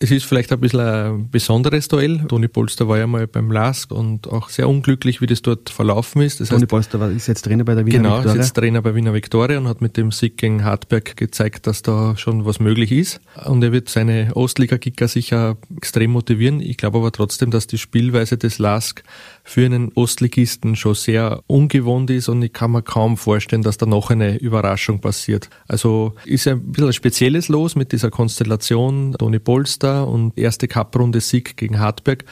Es 0.02 0.10
ist 0.10 0.24
vielleicht 0.24 0.50
ein 0.50 0.60
bisschen 0.60 0.80
ein 0.80 1.28
besonderes 1.28 1.86
Duell. 1.88 2.24
Toni 2.26 2.48
Polster 2.48 2.88
war 2.88 2.96
ja 2.96 3.06
mal 3.06 3.26
beim 3.26 3.52
LASK 3.52 3.92
und 3.92 4.28
auch 4.28 4.48
sehr 4.48 4.66
unglücklich, 4.66 5.20
wie 5.20 5.26
das 5.26 5.42
dort 5.42 5.68
verlaufen 5.68 6.22
ist. 6.22 6.40
Das 6.40 6.48
Toni 6.48 6.64
Polster 6.64 6.98
war, 6.98 7.10
ist 7.10 7.26
jetzt 7.26 7.42
Trainer 7.42 7.64
bei 7.64 7.74
der 7.74 7.84
Wiener 7.84 7.98
genau, 7.98 8.08
Viktoria. 8.16 8.32
Genau, 8.32 8.40
ist 8.40 8.46
jetzt 8.46 8.56
Trainer 8.56 8.80
bei 8.80 8.94
Wiener 8.94 9.12
Viktoria 9.12 9.58
und 9.58 9.68
hat 9.68 9.82
mit 9.82 9.98
dem 9.98 10.10
Sieg 10.10 10.38
gegen 10.38 10.64
Hartberg 10.64 11.18
gezeigt, 11.18 11.66
dass 11.66 11.82
da 11.82 12.16
schon 12.16 12.46
was 12.46 12.60
möglich 12.60 12.92
ist. 12.92 13.20
Und 13.44 13.62
er 13.62 13.72
wird 13.72 13.90
seine 13.90 14.30
Ostliga-Kicker 14.34 15.06
sicher 15.06 15.58
extrem 15.76 16.12
motivieren. 16.12 16.62
Ich 16.62 16.78
glaube 16.78 16.96
aber 16.96 17.12
trotzdem, 17.12 17.50
dass 17.50 17.66
die 17.66 17.76
Spielweise 17.76 18.38
des 18.38 18.58
LASK 18.58 19.04
für 19.44 19.66
einen 19.66 19.92
Ostligisten 19.96 20.76
schon 20.76 20.94
sehr 20.94 21.42
ungewohnt 21.46 22.08
ist 22.08 22.30
und 22.30 22.40
ich 22.40 22.54
kann 22.54 22.70
mir 22.70 22.82
kaum 22.82 23.18
vorstellen, 23.18 23.62
dass 23.62 23.76
da 23.76 23.84
noch 23.84 24.08
eine 24.08 24.38
Überraschung 24.38 25.00
passiert. 25.00 25.50
Also 25.68 26.14
ist 26.24 26.48
ein 26.48 26.72
bisschen 26.72 26.86
ein 26.86 26.92
spezielles 26.94 27.48
Los 27.48 27.76
mit 27.76 27.92
dieser 27.92 28.10
Konstellation 28.10 29.14
Toni 29.18 29.40
Polster 29.40 29.89
und 29.98 30.36
erste 30.38 30.68
Cup-Runde 30.68 31.20
Sieg 31.20 31.56
gegen 31.56 31.78
Hartberg. 31.78 32.24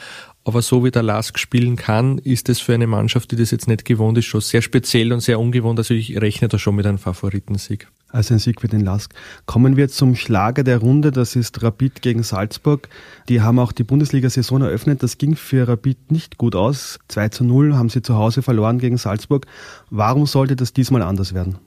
Aber 0.45 0.61
so 0.61 0.83
wie 0.83 0.91
der 0.91 1.03
Lask 1.03 1.37
spielen 1.37 1.75
kann, 1.75 2.17
ist 2.17 2.49
es 2.49 2.59
für 2.59 2.73
eine 2.73 2.87
Mannschaft, 2.87 3.31
die 3.31 3.35
das 3.35 3.51
jetzt 3.51 3.67
nicht 3.67 3.85
gewohnt 3.85 4.17
ist, 4.17 4.25
schon 4.25 4.41
sehr 4.41 4.61
speziell 4.61 5.13
und 5.13 5.19
sehr 5.19 5.39
ungewohnt. 5.39 5.77
Also 5.77 5.93
ich 5.93 6.19
rechne 6.19 6.47
da 6.47 6.57
schon 6.57 6.75
mit 6.75 6.85
einem 6.85 6.97
Favoritensieg 6.97 7.87
also 8.11 8.33
ein 8.33 8.39
Sieg 8.39 8.61
für 8.61 8.67
den 8.67 8.81
Lask. 8.81 9.13
Kommen 9.45 9.77
wir 9.77 9.89
zum 9.89 10.15
Schlager 10.15 10.63
der 10.63 10.79
Runde, 10.79 11.11
das 11.11 11.35
ist 11.35 11.61
Rapid 11.61 12.01
gegen 12.01 12.23
Salzburg. 12.23 12.89
Die 13.27 13.41
haben 13.41 13.59
auch 13.59 13.71
die 13.71 13.83
Bundesliga-Saison 13.83 14.61
eröffnet. 14.61 15.03
Das 15.03 15.17
ging 15.17 15.35
für 15.35 15.67
Rapid 15.67 16.11
nicht 16.11 16.37
gut 16.37 16.55
aus. 16.55 16.99
2 17.09 17.29
zu 17.29 17.43
0 17.43 17.75
haben 17.75 17.89
sie 17.89 18.01
zu 18.01 18.15
Hause 18.15 18.41
verloren 18.41 18.79
gegen 18.79 18.97
Salzburg. 18.97 19.45
Warum 19.89 20.25
sollte 20.25 20.55
das 20.55 20.73
diesmal 20.73 21.01
anders 21.01 21.33
werden? 21.33 21.57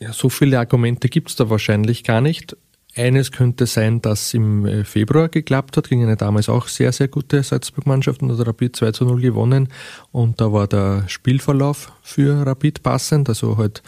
Ja, 0.00 0.12
so 0.12 0.28
viele 0.28 0.58
Argumente 0.58 1.08
gibt 1.08 1.30
es 1.30 1.36
da 1.36 1.48
wahrscheinlich 1.48 2.02
gar 2.02 2.20
nicht. 2.20 2.56
Eines 2.94 3.32
könnte 3.32 3.64
sein, 3.64 4.02
dass 4.02 4.34
im 4.34 4.66
äh, 4.66 4.84
Februar 4.84 5.30
geklappt 5.30 5.78
hat, 5.78 5.88
gegen 5.88 6.02
eine 6.02 6.16
damals 6.16 6.50
auch 6.50 6.68
sehr, 6.68 6.92
sehr 6.92 7.08
gute 7.08 7.42
Salzburg-Mannschaft 7.42 8.20
und 8.22 8.36
hat 8.36 8.46
Rapid 8.46 8.76
2 8.76 8.92
zu 8.92 9.04
0 9.06 9.20
gewonnen. 9.20 9.68
Und 10.10 10.40
da 10.42 10.52
war 10.52 10.66
der 10.66 11.04
Spielverlauf 11.06 11.92
für 12.02 12.46
Rapid 12.46 12.82
passend, 12.82 13.30
also 13.30 13.56
halt 13.56 13.82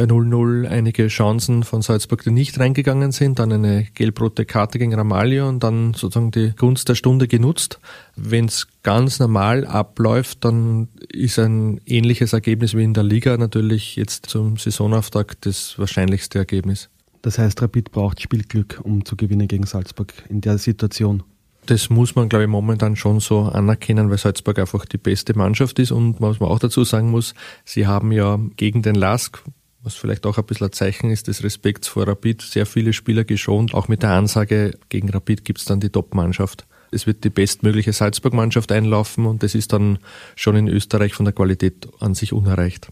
bei 0.00 0.06
0-0 0.06 0.66
einige 0.66 1.08
Chancen 1.08 1.62
von 1.62 1.82
Salzburg, 1.82 2.24
die 2.24 2.30
nicht 2.30 2.58
reingegangen 2.58 3.12
sind, 3.12 3.38
dann 3.38 3.52
eine 3.52 3.86
gelb-rote 3.94 4.46
Karte 4.46 4.78
gegen 4.78 4.94
Ramalho 4.94 5.48
und 5.48 5.62
dann 5.62 5.94
sozusagen 5.94 6.30
die 6.30 6.52
Gunst 6.56 6.88
der 6.88 6.94
Stunde 6.94 7.28
genutzt. 7.28 7.78
Wenn 8.16 8.46
es 8.46 8.66
ganz 8.82 9.18
normal 9.18 9.66
abläuft, 9.66 10.44
dann 10.44 10.88
ist 11.12 11.38
ein 11.38 11.80
ähnliches 11.86 12.32
Ergebnis 12.32 12.74
wie 12.74 12.82
in 12.82 12.94
der 12.94 13.04
Liga 13.04 13.36
natürlich 13.36 13.94
jetzt 13.96 14.26
zum 14.26 14.56
Saisonauftakt 14.56 15.44
das 15.44 15.78
wahrscheinlichste 15.78 16.38
Ergebnis. 16.38 16.88
Das 17.22 17.38
heißt, 17.38 17.60
Rapid 17.60 17.92
braucht 17.92 18.20
Spielglück, 18.20 18.80
um 18.82 19.04
zu 19.04 19.16
gewinnen 19.16 19.48
gegen 19.48 19.66
Salzburg 19.66 20.12
in 20.28 20.40
der 20.40 20.58
Situation. 20.58 21.22
Das 21.66 21.90
muss 21.90 22.14
man, 22.14 22.28
glaube 22.28 22.44
ich, 22.44 22.48
momentan 22.48 22.96
schon 22.96 23.20
so 23.20 23.42
anerkennen, 23.42 24.10
weil 24.10 24.18
Salzburg 24.18 24.58
einfach 24.58 24.86
die 24.86 24.98
beste 24.98 25.36
Mannschaft 25.36 25.78
ist. 25.78 25.92
Und 25.92 26.20
was 26.20 26.40
man 26.40 26.48
auch 26.48 26.58
dazu 26.58 26.84
sagen 26.84 27.10
muss, 27.10 27.34
sie 27.64 27.86
haben 27.86 28.12
ja 28.12 28.38
gegen 28.56 28.82
den 28.82 28.94
LASK, 28.94 29.42
was 29.82 29.94
vielleicht 29.94 30.26
auch 30.26 30.38
ein 30.38 30.44
bisschen 30.44 30.68
ein 30.68 30.72
Zeichen 30.72 31.10
ist 31.10 31.28
des 31.28 31.42
Respekts 31.42 31.88
vor 31.88 32.08
Rapid, 32.08 32.42
sehr 32.42 32.66
viele 32.66 32.92
Spieler 32.92 33.24
geschont. 33.24 33.74
Auch 33.74 33.88
mit 33.88 34.02
der 34.02 34.10
Ansage, 34.10 34.78
gegen 34.88 35.10
Rapid 35.10 35.44
gibt 35.44 35.58
es 35.58 35.64
dann 35.66 35.80
die 35.80 35.90
Top-Mannschaft. 35.90 36.66
Es 36.92 37.06
wird 37.06 37.24
die 37.24 37.30
bestmögliche 37.30 37.92
Salzburg-Mannschaft 37.92 38.72
einlaufen 38.72 39.26
und 39.26 39.42
das 39.42 39.54
ist 39.54 39.72
dann 39.72 39.98
schon 40.34 40.56
in 40.56 40.66
Österreich 40.66 41.14
von 41.14 41.24
der 41.24 41.34
Qualität 41.34 41.88
an 42.00 42.14
sich 42.14 42.32
unerreicht. 42.32 42.88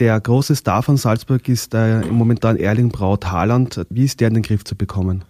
Der 0.00 0.18
große 0.18 0.56
Star 0.56 0.82
von 0.82 0.96
Salzburg 0.96 1.46
ist 1.46 1.74
äh, 1.74 2.00
momentan 2.00 2.56
Erling 2.56 2.88
Braut 2.88 3.30
Haaland. 3.30 3.84
Wie 3.90 4.06
ist 4.06 4.20
der 4.20 4.28
in 4.28 4.34
den 4.34 4.42
Griff 4.42 4.64
zu 4.64 4.74
bekommen? 4.74 5.24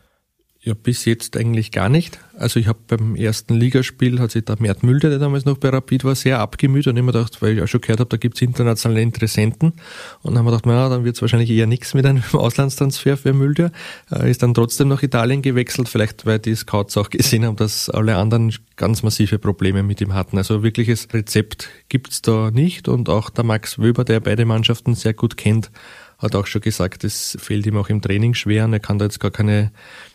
Ja, 0.63 0.75
bis 0.75 1.07
jetzt 1.07 1.39
eigentlich 1.39 1.73
gar 1.73 1.89
nicht. 1.89 2.19
Also 2.37 2.61
ich 2.61 2.67
habe 2.67 2.79
beim 2.87 3.17
ersten 3.17 3.55
Ligaspiel, 3.55 4.21
hat 4.21 4.31
sich 4.31 4.45
der 4.45 4.61
Mert 4.61 4.83
Mülder, 4.83 5.09
der 5.09 5.19
damals 5.19 5.47
noch 5.47 5.57
bei 5.57 5.71
Rapid 5.71 6.05
war, 6.05 6.15
sehr 6.15 6.39
abgemüht 6.39 6.87
und 6.87 6.99
immer 6.99 7.13
gedacht, 7.13 7.41
weil 7.41 7.57
ich 7.57 7.63
auch 7.63 7.67
schon 7.67 7.81
gehört 7.81 8.01
habe, 8.01 8.11
da 8.11 8.19
gibt's 8.19 8.43
internationale 8.43 9.01
Interessenten. 9.01 9.73
Und 10.21 10.35
dann 10.35 10.39
haben 10.39 10.45
wir 10.45 10.51
gedacht, 10.51 10.67
naja, 10.67 10.91
dann 10.91 11.05
wird's 11.05 11.23
wahrscheinlich 11.23 11.49
eher 11.49 11.67
nichts 11.67 11.95
mit 11.95 12.05
einem 12.05 12.23
Auslandstransfer 12.33 13.17
für 13.17 13.33
Mülder. 13.33 13.73
Er 14.11 14.27
ist 14.27 14.43
dann 14.43 14.53
trotzdem 14.53 14.89
nach 14.89 15.03
Italien 15.03 15.41
gewechselt, 15.41 15.89
vielleicht 15.89 16.27
weil 16.27 16.39
die 16.39 16.55
Scouts 16.55 16.99
auch 16.99 17.09
gesehen 17.09 17.47
haben, 17.47 17.57
dass 17.57 17.89
alle 17.89 18.17
anderen 18.17 18.53
ganz 18.77 19.03
massive 19.03 19.39
Probleme 19.39 19.83
mit 19.83 20.03
ihm 20.03 20.13
hatten. 20.13 20.37
Also 20.37 20.63
wirkliches 20.63 21.09
Rezept 21.15 21.71
gibt's 21.89 22.21
da 22.21 22.51
nicht. 22.51 22.87
Und 22.87 23.09
auch 23.09 23.31
der 23.31 23.45
Max 23.45 23.79
Wöber, 23.79 24.05
der 24.05 24.21
beide 24.21 24.45
Mannschaften 24.45 24.95
sehr 24.95 25.15
gut 25.15 25.39
kennt, 25.39 25.71
hat 26.19 26.35
auch 26.35 26.47
schon 26.47 26.61
gesagt, 26.61 27.03
es 27.05 27.39
fehlt 27.41 27.67
ihm 27.67 27.79
auch 27.79 27.89
im 27.89 28.03
Training 28.03 28.35
schwer 28.35 28.67
und 28.67 28.75
er 28.75 28.81
kann 28.81 28.99
da 28.99 29.07
jetzt 29.07 29.21
gar 29.21 29.31
keine 29.31 29.73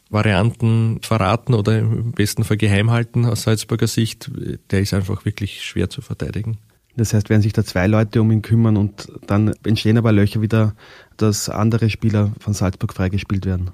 Varianten 0.09 0.99
verraten 1.01 1.53
oder 1.53 1.79
im 1.79 2.11
besten 2.11 2.43
Fall 2.43 2.57
geheim 2.57 2.91
halten 2.91 3.25
aus 3.25 3.43
Salzburger 3.43 3.87
Sicht, 3.87 4.31
der 4.71 4.81
ist 4.81 4.93
einfach 4.93 5.25
wirklich 5.25 5.63
schwer 5.63 5.89
zu 5.89 6.01
verteidigen. 6.01 6.57
Das 6.95 7.13
heißt, 7.13 7.29
werden 7.29 7.41
sich 7.41 7.53
da 7.53 7.65
zwei 7.65 7.87
Leute 7.87 8.21
um 8.21 8.31
ihn 8.31 8.41
kümmern 8.41 8.77
und 8.77 9.11
dann 9.27 9.53
entstehen 9.65 9.97
aber 9.97 10.11
Löcher 10.11 10.41
wieder, 10.41 10.75
dass 11.17 11.49
andere 11.49 11.89
Spieler 11.89 12.31
von 12.39 12.53
Salzburg 12.53 12.93
freigespielt 12.93 13.45
werden. 13.45 13.71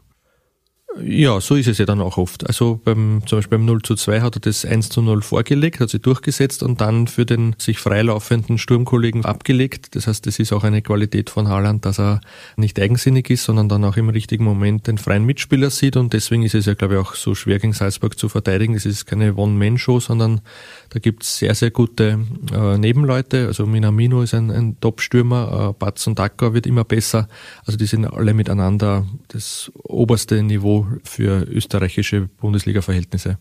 Ja, 1.00 1.40
so 1.40 1.56
ist 1.56 1.68
es 1.68 1.78
ja 1.78 1.86
dann 1.86 2.02
auch 2.02 2.18
oft. 2.18 2.46
Also 2.46 2.82
beim, 2.84 3.22
zum 3.26 3.38
Beispiel 3.38 3.58
beim 3.58 3.66
0 3.66 3.82
zu 3.82 3.96
2 3.96 4.20
hat 4.20 4.36
er 4.36 4.42
das 4.42 4.66
1 4.66 4.90
zu 4.90 5.02
0 5.02 5.22
vorgelegt, 5.22 5.80
hat 5.80 5.90
sich 5.90 6.02
durchgesetzt 6.02 6.64
und 6.64 6.82
dann 6.82 7.08
für 7.08 7.26
den 7.26 7.56
sich 7.58 7.80
freilaufenden 7.80 8.58
Sturmkollegen 8.58 9.24
abgelegt. 9.24 9.96
Das 9.96 10.08
heißt, 10.08 10.26
das 10.28 10.38
ist 10.40 10.52
auch 10.52 10.66
eine 10.66 10.82
Qualität 10.82 11.30
von 11.30 11.48
Haaland, 11.48 11.86
dass 11.86 11.98
er 11.98 12.20
nicht 12.58 12.78
eigensinnig 12.78 13.30
ist, 13.30 13.46
sondern 13.46 13.70
dann 13.70 13.86
auch 13.86 13.96
im 13.96 14.10
richtigen 14.10 14.44
Moment 14.44 14.88
den 14.88 14.98
freien 14.98 15.26
Mitspieler 15.26 15.70
sieht 15.70 15.96
und 15.96 16.12
deswegen 16.12 16.44
ist 16.44 16.56
es 16.56 16.66
ja, 16.66 16.74
glaube 16.74 16.96
ich, 16.96 17.00
auch 17.00 17.16
so 17.16 17.36
schwer 17.36 17.60
gegen 17.60 17.74
Salzburg 17.74 18.20
zu 18.20 18.28
verteidigen. 18.28 18.76
Es 18.76 18.86
ist 18.86 19.06
keine 19.06 19.36
One-Man-Show, 19.36 20.02
sondern 20.02 20.42
da 20.90 21.00
gibt 21.00 21.24
es 21.24 21.38
sehr, 21.38 21.56
sehr 21.56 21.72
gute 21.72 22.20
äh, 22.54 22.78
Nebenleute. 22.78 23.48
Also 23.48 23.66
Minamino 23.66 24.24
ist 24.24 24.34
ein, 24.34 24.52
ein 24.52 24.78
Top-Stürmer, 24.82 25.70
äh, 25.70 25.74
Batz 25.80 26.06
und 26.08 26.20
Dacker 26.20 26.54
wird 26.54 26.68
immer 26.68 26.84
besser. 26.84 27.30
Also 27.66 27.78
die 27.78 27.86
sind 27.86 28.06
alle 28.06 28.34
miteinander 28.34 29.06
das 29.30 29.72
oberste 29.84 30.44
Niveau 30.44 30.81
für 31.04 31.48
österreichische 31.48 32.30
Bundesliga-Verhältnisse. 32.40 33.38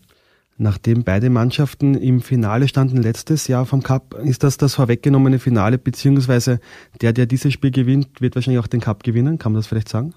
Nachdem 0.57 1.03
beide 1.03 1.29
Mannschaften 1.29 1.95
im 1.95 2.21
Finale 2.21 2.67
standen 2.67 2.97
letztes 2.97 3.47
Jahr 3.47 3.65
vom 3.65 3.81
Cup, 3.81 4.13
ist 4.23 4.43
das 4.43 4.57
das 4.57 4.75
vorweggenommene 4.75 5.39
Finale, 5.39 5.77
beziehungsweise 5.77 6.59
der, 7.01 7.13
der 7.13 7.25
dieses 7.25 7.53
Spiel 7.53 7.71
gewinnt, 7.71 8.21
wird 8.21 8.35
wahrscheinlich 8.35 8.59
auch 8.59 8.67
den 8.67 8.81
Cup 8.81 9.03
gewinnen. 9.03 9.39
Kann 9.39 9.53
man 9.53 9.59
das 9.59 9.67
vielleicht 9.67 9.89
sagen? 9.89 10.13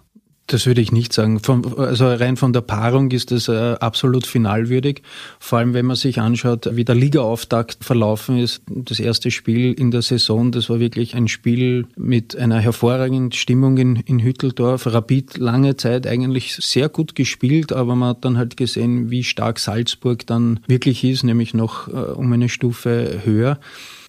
Das 0.47 0.67
würde 0.67 0.83
ich 0.83 0.93
nicht 0.93 1.15
sagen. 1.15 1.41
Von, 1.41 1.79
also 1.79 2.07
rein 2.07 2.37
von 2.37 2.53
der 2.53 2.61
Paarung 2.61 3.11
ist 3.13 3.31
das 3.31 3.49
äh, 3.49 3.77
absolut 3.81 4.27
finalwürdig. 4.27 5.01
Vor 5.39 5.59
allem, 5.59 5.73
wenn 5.73 5.87
man 5.87 5.97
sich 5.97 6.21
anschaut, 6.21 6.69
wie 6.77 6.85
der 6.85 6.95
Ligaauftakt 6.95 7.83
verlaufen 7.83 8.37
ist. 8.39 8.63
Das 8.69 9.01
erste 9.01 9.31
Spiel 9.31 9.73
in 9.73 9.91
der 9.91 10.03
Saison, 10.03 10.53
das 10.53 10.69
war 10.69 10.81
wirklich 10.81 11.15
ein 11.15 11.29
Spiel 11.29 11.87
mit 11.97 12.37
einer 12.37 12.61
hervorragenden 12.61 13.33
Stimmung 13.33 13.79
in, 13.79 13.97
in 13.97 14.21
Hütteldorf. 14.21 14.87
Rapid 14.87 15.39
lange 15.39 15.77
Zeit 15.77 16.07
eigentlich 16.07 16.57
sehr 16.57 16.91
gut 16.91 17.15
gespielt, 17.15 17.73
aber 17.73 17.97
man 17.97 18.11
hat 18.11 18.25
dann 18.27 18.37
halt 18.37 18.59
gesehen, 18.59 19.11
wie 19.11 19.25
stark 19.25 19.59
Salzburg 19.59 20.27
dann 20.27 20.61
wirklich 20.67 21.05
ist, 21.05 21.25
nämlich 21.25 21.55
noch 21.55 21.89
äh, 21.89 21.93
um 21.93 22.31
eine 22.31 22.51
Stufe 22.51 23.23
höher. 23.25 23.59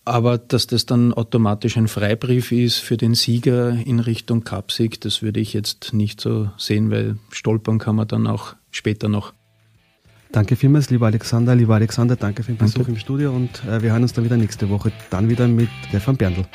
Aber 0.05 0.37
dass 0.37 0.67
das 0.67 0.85
dann 0.85 1.13
automatisch 1.13 1.77
ein 1.77 1.87
Freibrief 1.87 2.51
ist 2.51 2.77
für 2.77 2.95
den 2.95 3.15
Sieger 3.15 3.75
in 3.85 3.99
Richtung 3.99 4.43
Cupsieg, 4.43 5.01
das 5.01 5.23
würde 5.23 5.39
ich 5.39 5.53
jetzt 5.53 5.93
nicht 5.93 6.21
so 6.21 6.51
sehen, 6.57 6.91
weil 6.91 7.17
stolpern 7.31 7.79
kann 7.79 7.95
man 7.95 8.07
dann 8.07 8.27
auch 8.27 8.55
später 8.69 9.09
noch. 9.09 9.33
Danke 10.31 10.55
vielmals, 10.55 10.89
lieber 10.89 11.07
Alexander. 11.07 11.55
Lieber 11.55 11.75
Alexander, 11.75 12.15
danke 12.15 12.43
für 12.43 12.51
den 12.51 12.57
Besuch 12.57 12.75
danke. 12.75 12.91
im 12.91 12.97
Studio 12.97 13.33
und 13.33 13.63
äh, 13.65 13.81
wir 13.81 13.91
hören 13.93 14.03
uns 14.03 14.13
dann 14.13 14.25
wieder 14.25 14.37
nächste 14.37 14.69
Woche, 14.69 14.91
dann 15.09 15.27
wieder 15.27 15.47
mit 15.47 15.69
Stefan 15.89 16.17
Berndl. 16.17 16.45